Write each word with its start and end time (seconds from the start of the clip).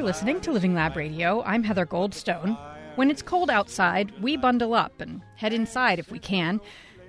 You're 0.00 0.06
listening 0.06 0.40
to 0.40 0.52
Living 0.52 0.72
Lab 0.72 0.96
Radio. 0.96 1.42
I'm 1.42 1.62
Heather 1.62 1.84
Goldstone. 1.84 2.58
When 2.96 3.10
it's 3.10 3.20
cold 3.20 3.50
outside, 3.50 4.10
we 4.22 4.34
bundle 4.34 4.72
up 4.72 4.98
and 4.98 5.20
head 5.36 5.52
inside 5.52 5.98
if 5.98 6.10
we 6.10 6.18
can. 6.18 6.58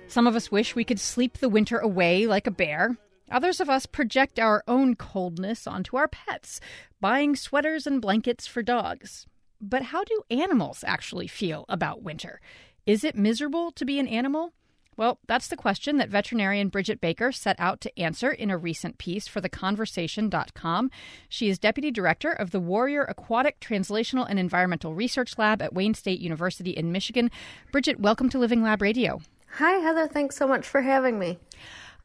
Some 0.08 0.26
of 0.26 0.36
us 0.36 0.52
wish 0.52 0.76
we 0.76 0.84
could 0.84 1.00
sleep 1.00 1.38
the 1.38 1.48
winter 1.48 1.78
away 1.78 2.26
like 2.26 2.46
a 2.46 2.50
bear. 2.50 2.98
Others 3.30 3.60
of 3.60 3.70
us 3.70 3.86
project 3.86 4.38
our 4.38 4.62
own 4.68 4.94
coldness 4.94 5.66
onto 5.66 5.96
our 5.96 6.06
pets, 6.06 6.60
buying 7.00 7.34
sweaters 7.34 7.86
and 7.86 8.02
blankets 8.02 8.46
for 8.46 8.62
dogs. 8.62 9.26
But 9.58 9.84
how 9.84 10.04
do 10.04 10.20
animals 10.30 10.84
actually 10.86 11.28
feel 11.28 11.64
about 11.70 12.02
winter? 12.02 12.42
Is 12.84 13.04
it 13.04 13.16
miserable 13.16 13.72
to 13.72 13.86
be 13.86 14.00
an 14.00 14.06
animal? 14.06 14.52
Well, 14.96 15.18
that's 15.26 15.48
the 15.48 15.56
question 15.56 15.96
that 15.96 16.10
veterinarian 16.10 16.68
Bridget 16.68 17.00
Baker 17.00 17.32
set 17.32 17.56
out 17.58 17.80
to 17.80 17.98
answer 17.98 18.30
in 18.30 18.50
a 18.50 18.58
recent 18.58 18.98
piece 18.98 19.26
for 19.26 19.40
theconversation.com. 19.40 20.90
She 21.30 21.48
is 21.48 21.58
deputy 21.58 21.90
director 21.90 22.30
of 22.30 22.50
the 22.50 22.60
Warrior 22.60 23.04
Aquatic 23.04 23.58
Translational 23.58 24.26
and 24.28 24.38
Environmental 24.38 24.94
Research 24.94 25.38
Lab 25.38 25.62
at 25.62 25.72
Wayne 25.72 25.94
State 25.94 26.20
University 26.20 26.72
in 26.72 26.92
Michigan. 26.92 27.30
Bridget, 27.70 28.00
welcome 28.00 28.28
to 28.28 28.38
Living 28.38 28.62
Lab 28.62 28.82
Radio. 28.82 29.20
Hi, 29.52 29.78
Heather. 29.78 30.08
Thanks 30.08 30.36
so 30.36 30.46
much 30.46 30.66
for 30.66 30.82
having 30.82 31.18
me. 31.18 31.38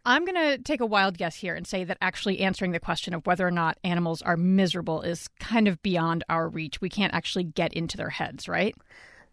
I'm 0.05 0.23
going 0.23 0.35
to 0.35 0.57
take 0.57 0.79
a 0.79 0.85
wild 0.85 1.17
guess 1.17 1.35
here 1.35 1.55
and 1.55 1.67
say 1.67 1.83
that 1.83 1.97
actually 1.99 2.39
answering 2.39 2.71
the 2.71 2.79
question 2.79 3.13
of 3.13 3.25
whether 3.27 3.45
or 3.45 3.51
not 3.51 3.77
animals 3.83 4.21
are 4.21 4.37
miserable 4.37 5.01
is 5.01 5.27
kind 5.41 5.67
of 5.67 5.81
beyond 5.81 6.23
our 6.29 6.47
reach. 6.47 6.79
We 6.79 6.87
can't 6.87 7.13
actually 7.13 7.43
get 7.43 7.73
into 7.73 7.97
their 7.97 8.09
heads, 8.09 8.47
right? 8.47 8.73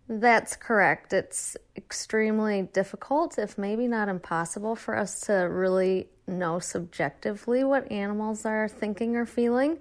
That's 0.08 0.54
correct. 0.56 1.12
It's 1.12 1.56
extremely 1.76 2.62
difficult, 2.62 3.38
if 3.38 3.56
maybe 3.56 3.88
not 3.88 4.08
impossible, 4.08 4.76
for 4.76 4.96
us 4.96 5.20
to 5.22 5.32
really 5.32 6.08
know 6.26 6.58
subjectively 6.58 7.64
what 7.64 7.90
animals 7.90 8.44
are 8.44 8.68
thinking 8.68 9.16
or 9.16 9.24
feeling. 9.24 9.78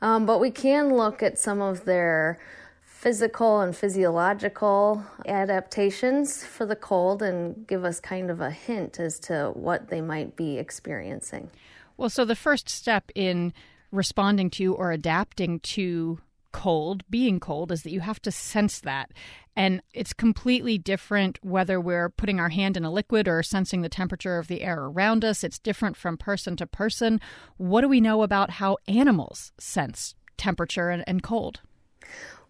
Um, 0.00 0.26
but 0.26 0.38
we 0.38 0.50
can 0.50 0.94
look 0.94 1.22
at 1.22 1.38
some 1.38 1.60
of 1.60 1.84
their 1.84 2.38
physical 2.82 3.60
and 3.60 3.76
physiological 3.76 5.04
adaptations 5.26 6.44
for 6.44 6.66
the 6.66 6.76
cold 6.76 7.22
and 7.22 7.66
give 7.66 7.84
us 7.84 8.00
kind 8.00 8.30
of 8.30 8.40
a 8.40 8.50
hint 8.50 8.98
as 8.98 9.20
to 9.20 9.50
what 9.54 9.88
they 9.88 10.00
might 10.00 10.34
be 10.34 10.58
experiencing. 10.58 11.50
Well, 11.96 12.10
so 12.10 12.24
the 12.24 12.34
first 12.34 12.68
step 12.68 13.10
in 13.14 13.52
responding 13.92 14.50
to 14.50 14.74
or 14.74 14.92
adapting 14.92 15.60
to 15.60 16.20
cold, 16.58 17.04
being 17.08 17.38
cold, 17.38 17.70
is 17.70 17.84
that 17.84 17.92
you 17.92 18.00
have 18.00 18.20
to 18.20 18.32
sense 18.32 18.80
that. 18.80 19.12
And 19.54 19.80
it's 19.94 20.12
completely 20.12 20.76
different 20.76 21.38
whether 21.40 21.80
we're 21.80 22.08
putting 22.08 22.40
our 22.40 22.48
hand 22.48 22.76
in 22.76 22.84
a 22.84 22.90
liquid 22.90 23.28
or 23.28 23.44
sensing 23.44 23.82
the 23.82 23.88
temperature 23.88 24.38
of 24.38 24.48
the 24.48 24.62
air 24.62 24.80
around 24.80 25.24
us. 25.24 25.44
It's 25.44 25.60
different 25.60 25.96
from 25.96 26.16
person 26.16 26.56
to 26.56 26.66
person. 26.66 27.20
What 27.58 27.82
do 27.82 27.88
we 27.88 28.00
know 28.00 28.22
about 28.22 28.50
how 28.50 28.78
animals 28.88 29.52
sense 29.56 30.16
temperature 30.36 30.90
and, 30.90 31.04
and 31.06 31.22
cold? 31.22 31.60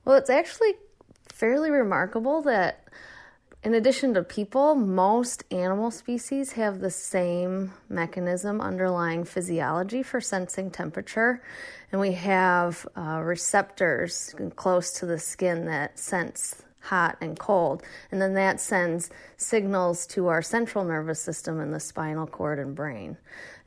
Well, 0.06 0.16
it's 0.16 0.30
actually 0.30 0.72
fairly 1.30 1.70
remarkable 1.70 2.40
that 2.42 2.88
in 3.64 3.74
addition 3.74 4.14
to 4.14 4.22
people, 4.22 4.74
most 4.74 5.44
animal 5.50 5.90
species 5.90 6.52
have 6.52 6.80
the 6.80 6.90
same 6.90 7.72
mechanism 7.88 8.60
underlying 8.60 9.24
physiology 9.24 10.02
for 10.02 10.20
sensing 10.20 10.70
temperature. 10.70 11.42
And 11.90 12.00
we 12.00 12.12
have 12.12 12.86
uh, 12.96 13.20
receptors 13.24 14.34
close 14.56 14.92
to 14.92 15.06
the 15.06 15.18
skin 15.18 15.66
that 15.66 15.98
sense 15.98 16.62
hot 16.80 17.18
and 17.20 17.38
cold. 17.38 17.82
And 18.10 18.20
then 18.20 18.34
that 18.34 18.60
sends 18.60 19.10
signals 19.36 20.06
to 20.08 20.28
our 20.28 20.40
central 20.40 20.84
nervous 20.84 21.20
system 21.20 21.60
and 21.60 21.74
the 21.74 21.80
spinal 21.80 22.26
cord 22.26 22.58
and 22.58 22.74
brain. 22.74 23.16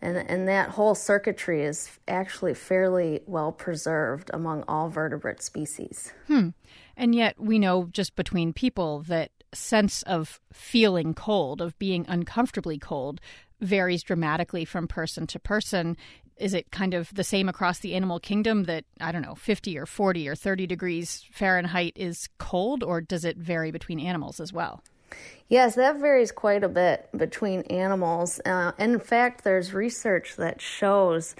And, 0.01 0.17
and 0.17 0.47
that 0.47 0.69
whole 0.69 0.95
circuitry 0.95 1.63
is 1.63 1.89
actually 2.07 2.55
fairly 2.55 3.21
well 3.27 3.51
preserved 3.51 4.31
among 4.33 4.63
all 4.67 4.89
vertebrate 4.89 5.43
species. 5.43 6.13
Hmm. 6.27 6.49
And 6.95 7.15
yet, 7.15 7.39
we 7.39 7.59
know 7.59 7.87
just 7.91 8.15
between 8.15 8.53
people 8.53 9.01
that 9.07 9.31
sense 9.53 10.01
of 10.03 10.39
feeling 10.53 11.13
cold, 11.13 11.61
of 11.61 11.77
being 11.77 12.05
uncomfortably 12.07 12.77
cold, 12.77 13.19
varies 13.59 14.03
dramatically 14.03 14.65
from 14.65 14.87
person 14.87 15.27
to 15.27 15.39
person. 15.39 15.97
Is 16.37 16.53
it 16.53 16.71
kind 16.71 16.93
of 16.93 17.13
the 17.13 17.23
same 17.23 17.47
across 17.47 17.79
the 17.79 17.93
animal 17.93 18.19
kingdom 18.19 18.63
that, 18.63 18.85
I 18.99 19.11
don't 19.11 19.21
know, 19.21 19.35
50 19.35 19.77
or 19.77 19.85
40 19.85 20.27
or 20.27 20.35
30 20.35 20.67
degrees 20.67 21.25
Fahrenheit 21.31 21.93
is 21.95 22.29
cold, 22.39 22.83
or 22.83 23.01
does 23.01 23.25
it 23.25 23.37
vary 23.37 23.71
between 23.71 23.99
animals 23.99 24.39
as 24.39 24.51
well? 24.51 24.81
Yes, 25.49 25.75
that 25.75 25.99
varies 25.99 26.31
quite 26.31 26.63
a 26.63 26.69
bit 26.69 27.09
between 27.15 27.61
animals. 27.63 28.39
Uh, 28.45 28.71
in 28.79 28.99
fact, 28.99 29.43
there's 29.43 29.73
research 29.73 30.37
that 30.37 30.61
shows 30.61 31.35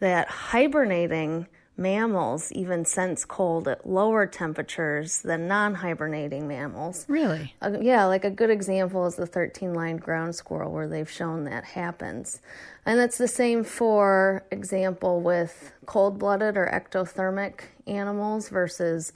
that 0.00 0.28
hibernating 0.28 1.46
mammals 1.76 2.52
even 2.52 2.84
sense 2.84 3.24
cold 3.24 3.66
at 3.66 3.86
lower 3.86 4.26
temperatures 4.26 5.22
than 5.22 5.48
non 5.48 5.74
hibernating 5.74 6.46
mammals. 6.46 7.04
Really? 7.08 7.54
Uh, 7.60 7.78
yeah, 7.80 8.04
like 8.04 8.24
a 8.24 8.30
good 8.30 8.50
example 8.50 9.06
is 9.06 9.16
the 9.16 9.26
13 9.26 9.74
lined 9.74 10.00
ground 10.00 10.34
squirrel, 10.34 10.72
where 10.72 10.88
they've 10.88 11.10
shown 11.10 11.44
that 11.44 11.64
happens. 11.64 12.40
And 12.86 12.98
that's 12.98 13.18
the 13.18 13.28
same, 13.28 13.64
for 13.64 14.44
example, 14.50 15.20
with 15.20 15.72
cold 15.86 16.18
blooded 16.18 16.56
or 16.56 16.66
ectothermic 16.66 17.60
animals 17.86 18.48
versus 18.48 19.12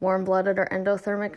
warm 0.00 0.24
blooded 0.24 0.58
or 0.58 0.66
endothermic 0.72 1.36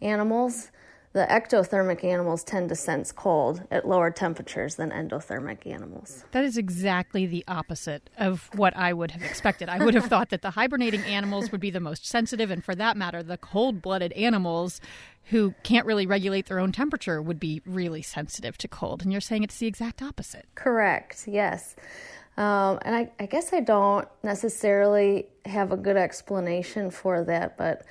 animals 0.00 0.70
the 1.14 1.26
ectothermic 1.30 2.02
animals 2.02 2.42
tend 2.42 2.68
to 2.68 2.74
sense 2.74 3.12
cold 3.12 3.62
at 3.70 3.86
lower 3.86 4.10
temperatures 4.10 4.74
than 4.74 4.90
endothermic 4.90 5.64
animals. 5.64 6.24
That 6.32 6.44
is 6.44 6.58
exactly 6.58 7.24
the 7.24 7.44
opposite 7.46 8.10
of 8.18 8.50
what 8.56 8.76
I 8.76 8.92
would 8.92 9.12
have 9.12 9.22
expected. 9.22 9.68
I 9.68 9.82
would 9.82 9.94
have 9.94 10.06
thought 10.06 10.30
that 10.30 10.42
the 10.42 10.50
hibernating 10.50 11.02
animals 11.02 11.52
would 11.52 11.60
be 11.60 11.70
the 11.70 11.78
most 11.78 12.04
sensitive, 12.04 12.50
and 12.50 12.64
for 12.64 12.74
that 12.74 12.96
matter, 12.96 13.22
the 13.22 13.38
cold 13.38 13.80
blooded 13.80 14.12
animals 14.14 14.80
who 15.26 15.54
can't 15.62 15.86
really 15.86 16.04
regulate 16.04 16.46
their 16.46 16.58
own 16.58 16.72
temperature 16.72 17.22
would 17.22 17.38
be 17.38 17.62
really 17.64 18.02
sensitive 18.02 18.58
to 18.58 18.66
cold. 18.66 19.02
And 19.02 19.12
you're 19.12 19.20
saying 19.20 19.44
it's 19.44 19.58
the 19.58 19.68
exact 19.68 20.02
opposite. 20.02 20.46
Correct, 20.56 21.28
yes. 21.28 21.76
Um, 22.36 22.80
and 22.82 22.96
I, 22.96 23.12
I 23.20 23.26
guess 23.26 23.52
I 23.52 23.60
don't 23.60 24.08
necessarily 24.24 25.26
have 25.44 25.70
a 25.70 25.76
good 25.76 25.96
explanation 25.96 26.90
for 26.90 27.22
that, 27.22 27.56
but 27.56 27.86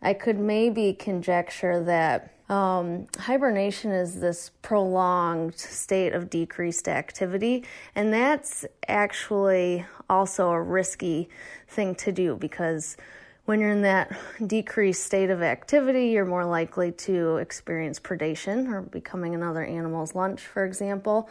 I 0.00 0.14
could 0.14 0.38
maybe 0.38 0.92
conjecture 0.92 1.82
that 1.84 2.32
um, 2.52 3.06
hibernation 3.18 3.92
is 3.92 4.20
this 4.20 4.50
prolonged 4.60 5.58
state 5.58 6.12
of 6.12 6.28
decreased 6.28 6.86
activity, 6.86 7.64
and 7.94 8.12
that's 8.12 8.66
actually 8.88 9.86
also 10.10 10.50
a 10.50 10.60
risky 10.60 11.30
thing 11.66 11.94
to 11.94 12.12
do 12.12 12.36
because 12.36 12.98
when 13.46 13.58
you're 13.58 13.70
in 13.70 13.80
that 13.80 14.14
decreased 14.46 15.02
state 15.02 15.30
of 15.30 15.40
activity, 15.40 16.08
you're 16.08 16.26
more 16.26 16.44
likely 16.44 16.92
to 16.92 17.38
experience 17.38 17.98
predation 17.98 18.68
or 18.68 18.82
becoming 18.82 19.34
another 19.34 19.64
animal's 19.64 20.14
lunch, 20.14 20.42
for 20.42 20.66
example. 20.66 21.30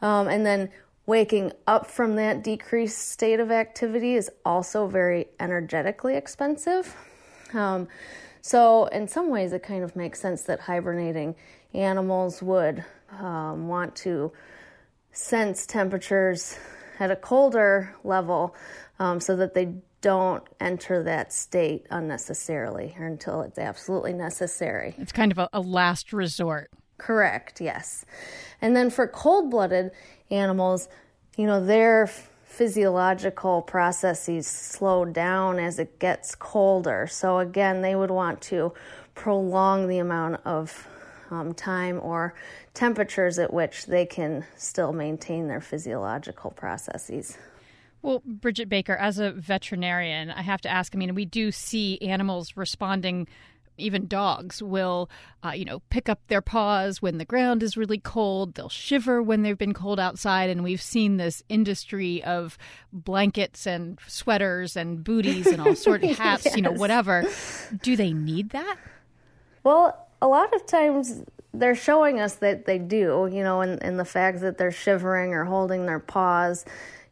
Um, 0.00 0.28
and 0.28 0.46
then 0.46 0.70
waking 1.04 1.52
up 1.66 1.86
from 1.86 2.16
that 2.16 2.42
decreased 2.42 3.10
state 3.10 3.38
of 3.38 3.50
activity 3.50 4.14
is 4.14 4.30
also 4.46 4.86
very 4.86 5.26
energetically 5.38 6.16
expensive. 6.16 6.96
Um, 7.52 7.86
so, 8.46 8.84
in 8.88 9.08
some 9.08 9.30
ways, 9.30 9.54
it 9.54 9.62
kind 9.62 9.82
of 9.82 9.96
makes 9.96 10.20
sense 10.20 10.42
that 10.42 10.60
hibernating 10.60 11.34
animals 11.72 12.42
would 12.42 12.84
um, 13.18 13.68
want 13.68 13.96
to 13.96 14.32
sense 15.12 15.64
temperatures 15.64 16.58
at 17.00 17.10
a 17.10 17.16
colder 17.16 17.96
level 18.04 18.54
um, 18.98 19.18
so 19.18 19.34
that 19.36 19.54
they 19.54 19.72
don't 20.02 20.44
enter 20.60 21.02
that 21.04 21.32
state 21.32 21.86
unnecessarily 21.88 22.94
or 22.98 23.06
until 23.06 23.40
it's 23.40 23.58
absolutely 23.58 24.12
necessary. 24.12 24.94
It's 24.98 25.10
kind 25.10 25.32
of 25.32 25.38
a, 25.38 25.48
a 25.54 25.60
last 25.60 26.12
resort. 26.12 26.70
Correct, 26.98 27.62
yes. 27.62 28.04
And 28.60 28.76
then 28.76 28.90
for 28.90 29.08
cold 29.08 29.50
blooded 29.50 29.90
animals, 30.30 30.90
you 31.38 31.46
know, 31.46 31.64
their 31.64 32.10
physiological 32.54 33.62
processes 33.62 34.46
slow 34.46 35.04
down 35.04 35.58
as 35.58 35.78
it 35.78 35.98
gets 35.98 36.34
colder. 36.34 37.06
So, 37.06 37.38
again, 37.38 37.82
they 37.82 37.94
would 37.96 38.10
want 38.10 38.40
to 38.42 38.72
prolong 39.14 39.88
the 39.88 39.98
amount 39.98 40.40
of 40.44 40.86
um, 41.30 41.52
time 41.54 41.98
or 42.02 42.34
temperatures 42.72 43.38
at 43.38 43.52
which 43.52 43.86
they 43.86 44.06
can 44.06 44.44
still 44.56 44.92
maintain 44.92 45.48
their 45.48 45.60
physiological 45.60 46.52
processes. 46.52 47.36
Well, 48.02 48.22
Bridget 48.24 48.68
Baker, 48.68 48.94
as 48.94 49.18
a 49.18 49.32
veterinarian, 49.32 50.30
I 50.30 50.42
have 50.42 50.60
to 50.62 50.68
ask 50.68 50.94
I 50.94 50.98
mean, 50.98 51.14
we 51.14 51.24
do 51.24 51.50
see 51.50 51.98
animals 52.02 52.56
responding 52.56 53.26
even 53.76 54.06
dogs 54.06 54.62
will, 54.62 55.10
uh, 55.44 55.50
you 55.50 55.64
know, 55.64 55.80
pick 55.90 56.08
up 56.08 56.20
their 56.28 56.40
paws 56.40 57.02
when 57.02 57.18
the 57.18 57.24
ground 57.24 57.62
is 57.62 57.76
really 57.76 57.98
cold. 57.98 58.54
They'll 58.54 58.68
shiver 58.68 59.22
when 59.22 59.42
they've 59.42 59.58
been 59.58 59.74
cold 59.74 59.98
outside. 59.98 60.50
And 60.50 60.62
we've 60.62 60.82
seen 60.82 61.16
this 61.16 61.42
industry 61.48 62.22
of 62.22 62.56
blankets 62.92 63.66
and 63.66 63.98
sweaters 64.06 64.76
and 64.76 65.02
booties 65.02 65.46
and 65.46 65.60
all 65.60 65.74
sorts 65.74 66.04
of 66.04 66.18
hats, 66.18 66.44
yes. 66.46 66.56
you 66.56 66.62
know, 66.62 66.72
whatever. 66.72 67.24
Do 67.82 67.96
they 67.96 68.12
need 68.12 68.50
that? 68.50 68.76
Well, 69.64 70.06
a 70.20 70.28
lot 70.28 70.54
of 70.54 70.66
times 70.66 71.22
they're 71.52 71.74
showing 71.74 72.20
us 72.20 72.36
that 72.36 72.66
they 72.66 72.78
do, 72.78 73.28
you 73.32 73.42
know, 73.42 73.60
in, 73.60 73.78
in 73.78 73.96
the 73.96 74.04
fact 74.04 74.40
that 74.40 74.58
they're 74.58 74.72
shivering 74.72 75.34
or 75.34 75.44
holding 75.44 75.86
their 75.86 76.00
paws. 76.00 76.64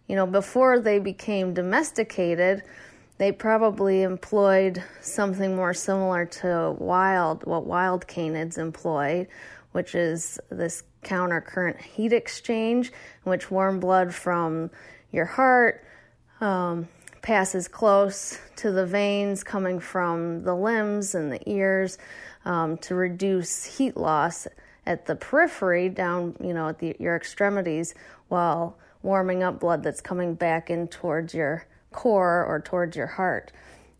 You 0.09 0.17
know, 0.17 0.27
before 0.27 0.81
they 0.81 0.99
became 0.99 1.55
domesticated, 1.55 2.63
they 3.23 3.31
probably 3.31 4.03
employed 4.03 4.83
something 5.01 5.55
more 5.55 5.73
similar 5.73 6.27
to 6.27 6.75
wild, 6.81 7.47
what 7.47 7.65
wild 7.65 8.05
canids 8.09 8.59
employ, 8.59 9.29
which 9.71 9.95
is 9.95 10.41
this 10.51 10.83
counter 11.05 11.41
current 11.41 11.81
heat 11.81 12.13
exchange, 12.13 12.89
in 13.25 13.31
which 13.31 13.49
warm 13.49 13.79
blood 13.79 14.13
from 14.13 14.73
your 15.13 15.25
heart 15.25 15.85
um, 16.41 16.89
passes 17.21 17.69
close 17.69 18.41
to 18.57 18.73
the 18.73 18.85
veins 18.85 19.45
coming 19.45 19.79
from 19.79 20.43
the 20.43 20.57
limbs 20.57 21.15
and 21.15 21.31
the 21.31 21.49
ears 21.49 21.99
um, 22.45 22.77
to 22.79 22.97
reduce 22.97 23.65
heat 23.65 23.97
loss 23.97 24.49
at 24.85 25.07
the 25.07 25.15
periphery 25.15 25.89
down, 25.89 26.35
you 26.43 26.53
know, 26.53 26.71
at 26.71 26.81
the, 26.81 26.97
your 26.99 27.15
extremities 27.15 27.95
while 28.27 28.77
warming 29.05 29.45
up 29.45 29.61
blood 29.61 29.85
that's 29.85 30.01
coming 30.01 30.35
back 30.35 30.71
in 30.71 30.89
towards 30.89 31.33
your 31.33 31.65
core 31.93 32.45
or 32.45 32.61
towards 32.61 32.97
your 32.97 33.07
heart. 33.07 33.53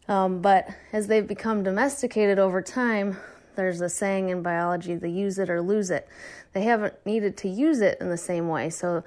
Um, 0.09 0.41
but 0.41 0.69
as 0.93 1.07
they've 1.07 1.27
become 1.27 1.63
domesticated 1.63 2.39
over 2.39 2.61
time, 2.61 3.17
there's 3.55 3.81
a 3.81 3.89
saying 3.89 4.31
in 4.31 4.43
biology 4.43 4.97
they 4.97 5.09
use 5.09 5.39
it 5.39 5.51
or 5.51 5.63
lose 5.63 5.91
it. 5.91 6.09
They 6.53 6.63
haven't 6.63 6.95
needed 7.07 7.37
to 7.39 7.49
use 7.49 7.81
it 7.81 7.99
in 8.01 8.09
the 8.09 8.17
same 8.17 8.49
way, 8.49 8.71
so, 8.71 9.05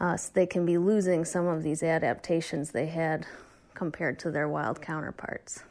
uh, 0.00 0.16
so 0.16 0.30
they 0.34 0.46
can 0.46 0.66
be 0.66 0.78
losing 0.78 1.24
some 1.24 1.46
of 1.46 1.62
these 1.62 1.82
adaptations 1.82 2.70
they 2.70 2.86
had 2.86 3.26
compared 3.74 4.18
to 4.20 4.30
their 4.30 4.48
wild 4.48 4.80
counterparts. 4.80 5.62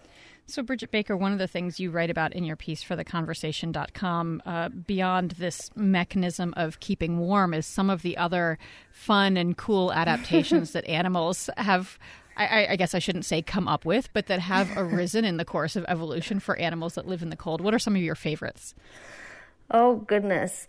So, 0.45 0.61
Bridget 0.61 0.91
Baker, 0.91 1.15
one 1.15 1.31
of 1.31 1.39
the 1.39 1.47
things 1.47 1.79
you 1.79 1.89
write 1.89 2.09
about 2.09 2.33
in 2.33 2.43
your 2.43 2.57
piece 2.57 2.83
for 2.83 2.97
theconversation.com, 2.97 4.41
uh, 4.45 4.69
beyond 4.69 5.31
this 5.31 5.71
mechanism 5.75 6.53
of 6.57 6.81
keeping 6.81 7.17
warm, 7.19 7.53
is 7.53 7.65
some 7.65 7.89
of 7.89 8.01
the 8.01 8.17
other 8.17 8.57
fun 8.91 9.37
and 9.37 9.57
cool 9.57 9.93
adaptations 9.93 10.71
that 10.73 10.85
animals 10.85 11.49
have. 11.57 11.97
I, 12.35 12.67
I, 12.71 12.75
guess 12.75 12.95
I 12.95 12.99
shouldn't 12.99 13.25
say 13.25 13.41
come 13.41 13.67
up 13.67 13.85
with, 13.85 14.11
but 14.13 14.27
that 14.27 14.39
have 14.39 14.69
arisen 14.75 15.25
in 15.25 15.37
the 15.37 15.45
course 15.45 15.75
of 15.75 15.85
evolution 15.87 16.39
for 16.39 16.57
animals 16.57 16.95
that 16.95 17.07
live 17.07 17.21
in 17.21 17.29
the 17.29 17.35
cold. 17.35 17.61
What 17.61 17.73
are 17.73 17.79
some 17.79 17.95
of 17.95 18.01
your 18.01 18.15
favorites? 18.15 18.73
Oh, 19.69 19.97
goodness. 19.97 20.67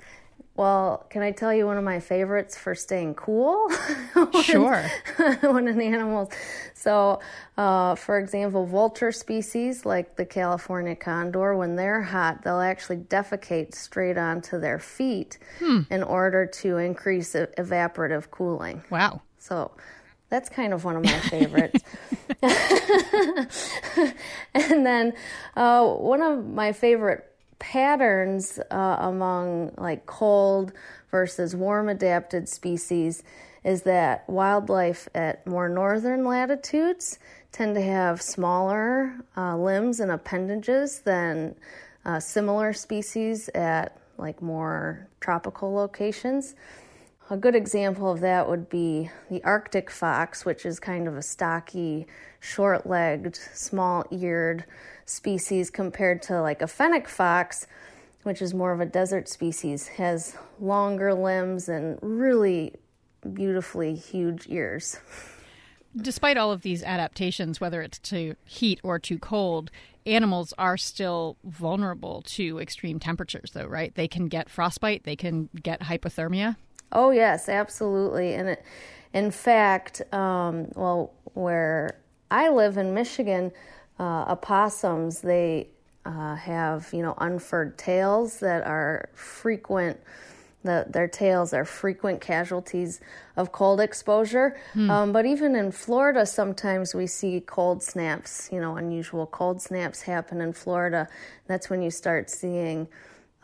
Well, 0.56 1.04
can 1.10 1.22
I 1.22 1.32
tell 1.32 1.52
you 1.52 1.66
one 1.66 1.78
of 1.78 1.84
my 1.84 1.98
favorites 1.98 2.56
for 2.56 2.76
staying 2.76 3.16
cool? 3.16 3.68
when, 4.12 4.42
sure. 4.42 4.84
when 5.40 5.66
an 5.66 5.80
animal, 5.80 6.30
so 6.74 7.20
uh, 7.56 7.96
for 7.96 8.18
example, 8.20 8.64
vulture 8.64 9.10
species 9.10 9.84
like 9.84 10.14
the 10.14 10.24
California 10.24 10.94
condor, 10.94 11.56
when 11.56 11.74
they're 11.74 12.02
hot, 12.02 12.42
they'll 12.42 12.60
actually 12.60 12.98
defecate 12.98 13.74
straight 13.74 14.16
onto 14.16 14.60
their 14.60 14.78
feet 14.78 15.38
hmm. 15.58 15.80
in 15.90 16.04
order 16.04 16.46
to 16.46 16.76
increase 16.76 17.34
evaporative 17.34 18.30
cooling. 18.30 18.84
Wow. 18.90 19.22
So 19.38 19.72
that's 20.28 20.48
kind 20.48 20.72
of 20.72 20.84
one 20.84 20.96
of 20.96 21.04
my 21.04 21.18
favorites. 21.30 21.84
and 24.54 24.86
then 24.86 25.12
uh, 25.56 25.86
one 25.86 26.22
of 26.22 26.46
my 26.46 26.72
favorite 26.72 27.30
patterns 27.58 28.58
uh, 28.70 28.96
among 29.00 29.72
like 29.78 30.06
cold 30.06 30.72
versus 31.10 31.54
warm 31.54 31.88
adapted 31.88 32.48
species 32.48 33.22
is 33.64 33.82
that 33.82 34.28
wildlife 34.28 35.08
at 35.14 35.46
more 35.46 35.68
northern 35.68 36.24
latitudes 36.24 37.18
tend 37.52 37.74
to 37.74 37.80
have 37.80 38.20
smaller 38.20 39.14
uh, 39.36 39.56
limbs 39.56 40.00
and 40.00 40.10
appendages 40.10 41.00
than 41.00 41.54
uh, 42.04 42.20
similar 42.20 42.72
species 42.72 43.48
at 43.54 43.96
like 44.18 44.42
more 44.42 45.08
tropical 45.20 45.72
locations. 45.72 46.54
A 47.30 47.38
good 47.38 47.54
example 47.54 48.12
of 48.12 48.20
that 48.20 48.50
would 48.50 48.68
be 48.68 49.10
the 49.30 49.42
Arctic 49.44 49.90
fox, 49.90 50.44
which 50.44 50.66
is 50.66 50.78
kind 50.78 51.08
of 51.08 51.16
a 51.16 51.22
stocky, 51.22 52.06
short 52.38 52.86
legged, 52.86 53.34
small 53.54 54.04
eared 54.10 54.64
species 55.06 55.70
compared 55.70 56.20
to 56.22 56.42
like 56.42 56.60
a 56.60 56.66
fennec 56.66 57.08
fox, 57.08 57.66
which 58.24 58.42
is 58.42 58.52
more 58.52 58.72
of 58.72 58.80
a 58.80 58.86
desert 58.86 59.26
species, 59.26 59.88
has 59.88 60.36
longer 60.60 61.14
limbs 61.14 61.66
and 61.66 61.98
really 62.02 62.74
beautifully 63.32 63.94
huge 63.94 64.46
ears. 64.50 64.98
Despite 65.96 66.36
all 66.36 66.52
of 66.52 66.60
these 66.60 66.82
adaptations, 66.82 67.58
whether 67.58 67.80
it's 67.80 67.98
to 68.00 68.36
heat 68.44 68.80
or 68.82 68.98
to 68.98 69.18
cold, 69.18 69.70
animals 70.04 70.52
are 70.58 70.76
still 70.76 71.38
vulnerable 71.42 72.20
to 72.26 72.58
extreme 72.58 73.00
temperatures, 73.00 73.52
though, 73.54 73.66
right? 73.66 73.94
They 73.94 74.08
can 74.08 74.26
get 74.26 74.50
frostbite, 74.50 75.04
they 75.04 75.16
can 75.16 75.48
get 75.62 75.80
hypothermia. 75.80 76.56
Oh, 76.92 77.10
yes, 77.10 77.48
absolutely. 77.48 78.34
And 78.34 78.50
it, 78.50 78.64
in 79.12 79.30
fact, 79.30 80.02
um, 80.12 80.68
well, 80.74 81.12
where 81.34 81.98
I 82.30 82.48
live 82.48 82.76
in 82.76 82.94
Michigan, 82.94 83.52
uh, 83.98 84.24
opossums, 84.28 85.20
they 85.20 85.68
uh, 86.04 86.34
have, 86.34 86.88
you 86.92 87.02
know, 87.02 87.14
unfurred 87.18 87.78
tails 87.78 88.40
that 88.40 88.66
are 88.66 89.08
frequent. 89.14 89.98
The, 90.62 90.86
their 90.88 91.08
tails 91.08 91.52
are 91.52 91.64
frequent 91.64 92.20
casualties 92.20 93.00
of 93.36 93.52
cold 93.52 93.80
exposure. 93.80 94.56
Hmm. 94.72 94.90
Um, 94.90 95.12
but 95.12 95.26
even 95.26 95.54
in 95.54 95.72
Florida, 95.72 96.24
sometimes 96.24 96.94
we 96.94 97.06
see 97.06 97.40
cold 97.40 97.82
snaps, 97.82 98.48
you 98.50 98.60
know, 98.60 98.76
unusual 98.76 99.26
cold 99.26 99.60
snaps 99.60 100.02
happen 100.02 100.40
in 100.40 100.52
Florida. 100.54 101.08
That's 101.46 101.68
when 101.68 101.82
you 101.82 101.90
start 101.90 102.30
seeing 102.30 102.88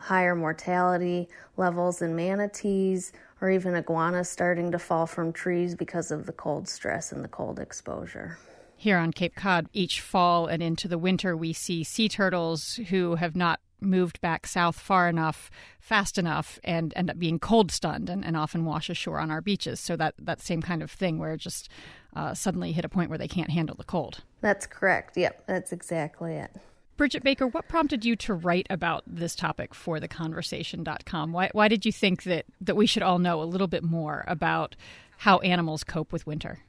higher 0.01 0.35
mortality 0.35 1.29
levels 1.57 2.01
in 2.01 2.15
manatees 2.15 3.13
or 3.39 3.49
even 3.49 3.75
iguanas 3.75 4.29
starting 4.29 4.71
to 4.71 4.79
fall 4.79 5.05
from 5.05 5.31
trees 5.31 5.75
because 5.75 6.11
of 6.11 6.25
the 6.25 6.31
cold 6.31 6.67
stress 6.67 7.11
and 7.11 7.23
the 7.23 7.29
cold 7.29 7.59
exposure 7.59 8.37
here 8.81 8.97
on 8.97 9.13
Cape 9.13 9.35
Cod, 9.35 9.67
each 9.73 10.01
fall 10.01 10.47
and 10.47 10.63
into 10.63 10.87
the 10.87 10.97
winter, 10.97 11.37
we 11.37 11.53
see 11.53 11.83
sea 11.83 12.09
turtles 12.09 12.79
who 12.89 13.13
have 13.13 13.35
not 13.35 13.59
moved 13.79 14.19
back 14.21 14.47
south 14.47 14.79
far 14.79 15.07
enough, 15.07 15.51
fast 15.79 16.17
enough, 16.17 16.57
and 16.63 16.91
end 16.95 17.11
up 17.11 17.19
being 17.19 17.37
cold 17.37 17.69
stunned 17.69 18.09
and, 18.09 18.25
and 18.25 18.35
often 18.35 18.65
wash 18.65 18.89
ashore 18.89 19.19
on 19.19 19.29
our 19.29 19.39
beaches. 19.39 19.79
So 19.79 19.95
that, 19.97 20.15
that 20.17 20.41
same 20.41 20.63
kind 20.63 20.81
of 20.81 20.89
thing 20.89 21.19
where 21.19 21.37
just 21.37 21.69
uh, 22.15 22.33
suddenly 22.33 22.71
hit 22.71 22.83
a 22.83 22.89
point 22.89 23.09
where 23.09 23.19
they 23.19 23.27
can't 23.27 23.51
handle 23.51 23.75
the 23.75 23.83
cold. 23.83 24.23
That's 24.41 24.65
correct. 24.65 25.15
Yep, 25.15 25.45
that's 25.45 25.71
exactly 25.71 26.37
it. 26.37 26.49
Bridget 26.97 27.23
Baker, 27.23 27.47
what 27.47 27.67
prompted 27.67 28.05
you 28.05 28.15
to 28.17 28.33
write 28.33 28.67
about 28.69 29.03
this 29.07 29.35
topic 29.35 29.73
for 29.73 29.99
theconversation.com? 29.99 31.31
Why, 31.31 31.49
why 31.53 31.67
did 31.67 31.85
you 31.85 31.91
think 31.91 32.23
that, 32.23 32.45
that 32.59 32.75
we 32.75 32.85
should 32.85 33.01
all 33.01 33.17
know 33.17 33.41
a 33.41 33.45
little 33.45 33.67
bit 33.67 33.83
more 33.83 34.23
about 34.27 34.75
how 35.19 35.39
animals 35.39 35.83
cope 35.83 36.11
with 36.11 36.27
winter? 36.27 36.59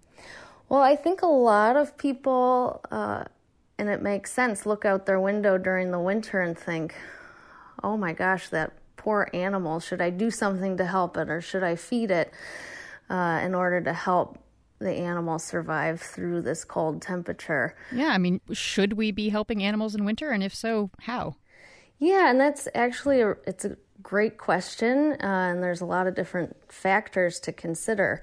Well, 0.68 0.80
I 0.80 0.96
think 0.96 1.20
a 1.20 1.26
lot 1.26 1.76
of 1.76 1.98
people, 1.98 2.80
uh, 2.90 3.24
and 3.78 3.88
it 3.88 4.00
makes 4.00 4.32
sense, 4.32 4.64
look 4.64 4.84
out 4.84 5.04
their 5.04 5.20
window 5.20 5.58
during 5.58 5.90
the 5.90 6.00
winter 6.00 6.40
and 6.40 6.56
think, 6.56 6.94
oh 7.82 7.96
my 7.96 8.12
gosh, 8.12 8.48
that 8.48 8.72
poor 8.96 9.28
animal, 9.34 9.80
should 9.80 10.00
I 10.00 10.10
do 10.10 10.30
something 10.30 10.76
to 10.78 10.86
help 10.86 11.16
it 11.16 11.28
or 11.28 11.40
should 11.40 11.62
I 11.62 11.76
feed 11.76 12.10
it 12.10 12.32
uh, 13.10 13.40
in 13.44 13.54
order 13.54 13.80
to 13.82 13.92
help 13.92 14.38
the 14.82 14.92
animal 14.92 15.38
survive 15.38 16.00
through 16.00 16.42
this 16.42 16.64
cold 16.64 17.02
temperature? 17.02 17.74
Yeah, 17.92 18.08
I 18.08 18.18
mean, 18.18 18.40
should 18.52 18.94
we 18.94 19.10
be 19.12 19.28
helping 19.28 19.62
animals 19.62 19.94
in 19.94 20.04
winter? 20.04 20.30
And 20.30 20.42
if 20.42 20.54
so, 20.54 20.90
how? 21.00 21.36
Yeah, 21.98 22.30
and 22.30 22.40
that's 22.40 22.68
actually 22.74 23.20
a, 23.20 23.36
it's 23.46 23.64
a 23.64 23.76
great 24.02 24.38
question, 24.38 25.12
uh, 25.22 25.50
and 25.50 25.62
there's 25.62 25.80
a 25.80 25.86
lot 25.86 26.06
of 26.06 26.14
different 26.14 26.56
factors 26.70 27.38
to 27.40 27.52
consider. 27.52 28.22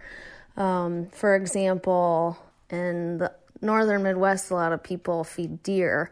Um, 0.57 1.07
for 1.11 1.35
example, 1.35 2.37
in 2.69 3.19
the 3.19 3.31
northern 3.61 4.03
Midwest, 4.03 4.51
a 4.51 4.55
lot 4.55 4.73
of 4.73 4.83
people 4.83 5.23
feed 5.23 5.63
deer. 5.63 6.11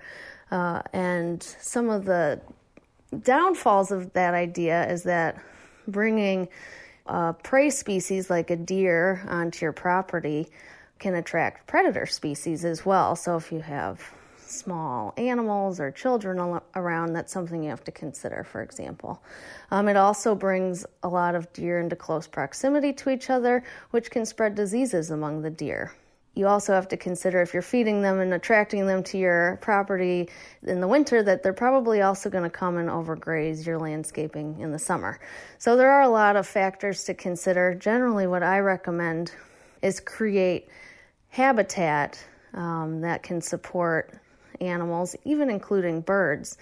Uh, 0.51 0.81
and 0.93 1.43
some 1.43 1.89
of 1.89 2.05
the 2.05 2.39
downfalls 3.21 3.91
of 3.91 4.13
that 4.13 4.33
idea 4.33 4.89
is 4.89 5.03
that 5.03 5.41
bringing 5.87 6.47
a 7.07 7.33
prey 7.33 7.69
species 7.69 8.29
like 8.29 8.49
a 8.49 8.55
deer 8.55 9.25
onto 9.27 9.65
your 9.65 9.73
property 9.73 10.47
can 10.99 11.15
attract 11.15 11.67
predator 11.67 12.05
species 12.05 12.65
as 12.65 12.85
well. 12.85 13.15
So 13.15 13.37
if 13.37 13.51
you 13.51 13.59
have 13.59 14.01
small 14.39 15.13
animals 15.17 15.79
or 15.79 15.91
children 15.91 16.59
around, 16.75 17.13
that's 17.13 17.33
something 17.33 17.63
you 17.63 17.69
have 17.69 17.83
to 17.83 17.91
consider, 17.91 18.43
for 18.43 18.61
example. 18.61 19.21
Um, 19.71 19.87
it 19.87 19.97
also 19.97 20.35
brings 20.35 20.85
a 21.03 21.07
lot 21.07 21.35
of 21.35 21.51
deer 21.53 21.79
into 21.79 21.95
close 21.95 22.27
proximity 22.27 22.93
to 22.93 23.09
each 23.09 23.29
other, 23.29 23.63
which 23.91 24.09
can 24.09 24.25
spread 24.25 24.55
diseases 24.55 25.11
among 25.11 25.41
the 25.41 25.49
deer. 25.49 25.91
You 26.37 26.47
also 26.47 26.73
have 26.73 26.87
to 26.89 26.97
consider 26.97 27.41
if 27.41 27.51
you're 27.51 27.63
feeding 27.63 28.03
them 28.03 28.19
and 28.19 28.31
attracting 28.31 28.85
them 28.85 29.01
to 29.05 29.17
your 29.17 29.57
property 29.59 30.29
in 30.61 30.79
the 30.79 30.87
winter, 30.87 31.23
that 31.23 31.41
they're 31.41 31.51
probably 31.51 32.03
also 32.03 32.29
going 32.29 32.43
to 32.43 32.49
come 32.49 32.77
and 32.77 32.89
overgraze 32.89 33.65
your 33.65 33.79
landscaping 33.79 34.59
in 34.59 34.71
the 34.71 34.77
summer. 34.77 35.19
So 35.57 35.75
there 35.75 35.89
are 35.89 36.03
a 36.03 36.09
lot 36.09 36.35
of 36.35 36.45
factors 36.45 37.05
to 37.05 37.15
consider. 37.15 37.73
Generally, 37.73 38.27
what 38.27 38.43
I 38.43 38.59
recommend 38.59 39.31
is 39.81 39.99
create 39.99 40.69
habitat 41.29 42.23
um, 42.53 43.01
that 43.01 43.23
can 43.23 43.41
support 43.41 44.13
animals, 44.61 45.15
even 45.25 45.49
including 45.49 46.01
birds. 46.01 46.59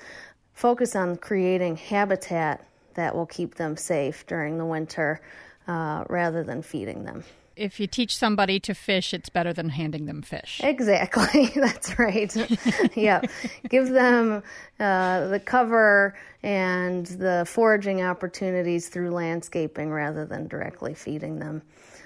Focus 0.54 0.96
on 0.96 1.18
creating 1.18 1.76
habitat 1.76 2.66
that 2.94 3.14
will 3.14 3.26
keep 3.26 3.56
them 3.56 3.76
safe 3.76 4.26
during 4.26 4.58
the 4.58 4.66
winter 4.66 5.20
uh, 5.68 6.06
rather 6.08 6.46
than 6.46 6.62
feeding 6.62 7.04
them. 7.04 7.26
If 7.56 7.80
you 7.80 7.88
teach 7.88 8.18
somebody 8.18 8.60
to 8.62 8.74
fish, 8.74 9.14
it's 9.14 9.30
better 9.30 9.54
than 9.54 9.70
handing 9.70 10.06
them 10.06 10.22
fish. 10.22 10.62
Exactly, 10.64 11.48
that's 11.56 11.98
right. 11.98 12.36
yeah, 12.96 13.22
give 13.70 13.90
them 13.90 14.44
uh, 14.80 15.28
the 15.28 15.40
cover 15.40 16.16
and 16.44 17.06
the 17.06 17.46
foraging 17.48 18.02
opportunities 18.02 18.90
through 18.90 19.12
landscaping 19.12 19.92
rather 19.92 20.26
than 20.26 20.48
directly 20.48 20.94
feeding 20.94 21.40
them. 21.40 21.62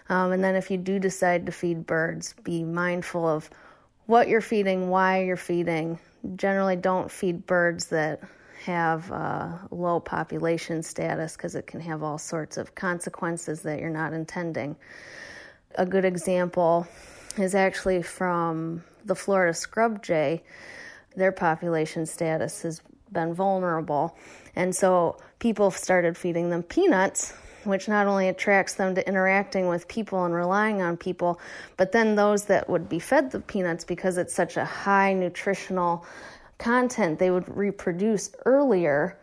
Um, 0.09 0.31
and 0.31 0.43
then, 0.43 0.55
if 0.55 0.71
you 0.71 0.77
do 0.77 0.99
decide 0.99 1.45
to 1.45 1.51
feed 1.51 1.85
birds, 1.85 2.33
be 2.43 2.63
mindful 2.63 3.27
of 3.27 3.49
what 4.05 4.27
you're 4.27 4.41
feeding, 4.41 4.89
why 4.89 5.23
you're 5.23 5.37
feeding. 5.37 5.99
Generally, 6.35 6.77
don't 6.77 7.11
feed 7.11 7.45
birds 7.45 7.85
that 7.87 8.21
have 8.65 9.11
uh, 9.11 9.57
low 9.71 9.99
population 9.99 10.83
status 10.83 11.35
because 11.35 11.55
it 11.55 11.67
can 11.67 11.79
have 11.79 12.03
all 12.03 12.17
sorts 12.17 12.57
of 12.57 12.75
consequences 12.75 13.61
that 13.61 13.79
you're 13.79 13.89
not 13.89 14.13
intending. 14.13 14.75
A 15.79 15.85
good 15.85 16.03
example 16.03 16.85
is 17.37 17.55
actually 17.55 18.01
from 18.01 18.83
the 19.05 19.15
Florida 19.15 19.53
scrub 19.53 20.03
jay. 20.03 20.43
Their 21.15 21.31
population 21.31 22.05
status 22.05 22.63
has 22.63 22.81
been 23.13 23.33
vulnerable, 23.33 24.17
and 24.57 24.75
so 24.75 25.15
people 25.39 25.71
started 25.71 26.17
feeding 26.17 26.49
them 26.49 26.63
peanuts 26.63 27.33
which 27.65 27.87
not 27.87 28.07
only 28.07 28.29
attracts 28.29 28.73
them 28.75 28.95
to 28.95 29.07
interacting 29.07 29.67
with 29.67 29.87
people 29.87 30.23
and 30.23 30.33
relying 30.33 30.81
on 30.81 30.95
people, 30.95 31.39
but 31.75 31.91
then 31.91 32.15
those 32.15 32.45
that 32.45 32.69
would 32.69 32.87
be 32.87 32.99
fed 32.99 33.31
the 33.31 33.39
peanuts 33.39 33.83
because 33.83 34.17
it's 34.17 34.33
such 34.33 34.55
a 34.55 34.63
high 34.63 35.13
nutritional 35.13 36.05
content, 36.57 37.19
they 37.19 37.29
would 37.29 37.53
reproduce 37.55 38.31
earlier. 38.45 39.18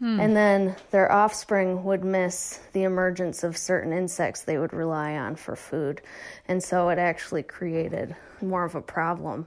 Hmm. 0.00 0.18
And 0.18 0.34
then 0.34 0.76
their 0.90 1.12
offspring 1.12 1.84
would 1.84 2.02
miss 2.02 2.58
the 2.72 2.84
emergence 2.84 3.44
of 3.44 3.56
certain 3.56 3.92
insects 3.92 4.42
they 4.42 4.56
would 4.58 4.72
rely 4.72 5.16
on 5.16 5.36
for 5.36 5.54
food. 5.54 6.00
And 6.48 6.62
so 6.62 6.88
it 6.88 6.98
actually 6.98 7.42
created 7.42 8.16
more 8.40 8.64
of 8.64 8.74
a 8.74 8.80
problem 8.80 9.46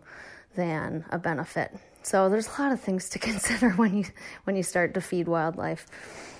than 0.56 1.06
a 1.10 1.18
benefit. 1.18 1.76
So 2.04 2.30
there's 2.30 2.48
a 2.48 2.62
lot 2.62 2.72
of 2.72 2.80
things 2.80 3.10
to 3.10 3.20
consider 3.32 3.72
when 3.72 3.98
you 3.98 4.06
when 4.44 4.56
you 4.56 4.64
start 4.64 4.94
to 4.94 5.02
feed 5.02 5.28
wildlife. 5.28 5.88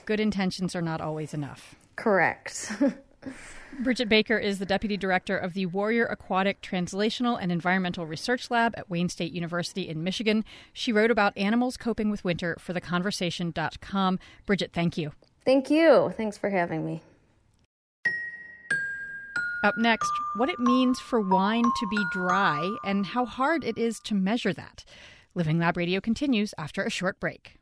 Good 0.06 0.20
intentions 0.20 0.76
are 0.76 0.82
not 0.82 1.02
always 1.02 1.34
enough. 1.34 1.76
Correct. 1.96 2.72
Bridget 3.80 4.08
Baker 4.08 4.38
is 4.38 4.60
the 4.60 4.66
Deputy 4.66 4.98
Director 4.98 5.38
of 5.38 5.54
the 5.54 5.66
Warrior 5.66 6.06
Aquatic 6.06 6.62
Translational 6.62 7.38
and 7.42 7.52
Environmental 7.52 8.06
Research 8.06 8.52
Lab 8.52 8.74
at 8.78 8.90
Wayne 8.90 9.10
State 9.10 9.34
University 9.34 9.90
in 9.90 10.04
Michigan. 10.04 10.46
She 10.72 10.94
wrote 10.94 11.12
about 11.12 11.38
animals 11.38 11.76
coping 11.76 12.10
with 12.10 12.24
winter 12.24 12.56
for 12.60 12.74
theconversation.com. 12.74 14.20
Bridget, 14.46 14.72
thank 14.74 14.98
you. 14.98 15.12
Thank 15.46 15.70
you. 15.70 16.14
Thanks 16.16 16.38
for 16.38 16.50
having 16.50 16.86
me. 16.86 17.02
Up 19.64 19.78
next, 19.78 20.12
what 20.36 20.50
it 20.50 20.60
means 20.60 21.00
for 21.00 21.22
wine 21.22 21.64
to 21.64 21.88
be 21.90 22.04
dry 22.12 22.76
and 22.86 23.06
how 23.06 23.26
hard 23.26 23.64
it 23.64 23.78
is 23.78 24.00
to 24.02 24.14
measure 24.14 24.54
that. 24.54 24.84
Living 25.36 25.58
Lab 25.58 25.78
Radio 25.78 26.00
continues 26.00 26.54
after 26.58 26.84
a 26.84 26.90
short 26.90 27.20
break. 27.20 27.60